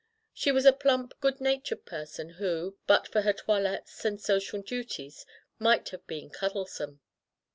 [0.33, 5.27] She was a plump, good natured person who, but for her toilettes and social duties,
[5.59, 7.01] might have been cuddlesome.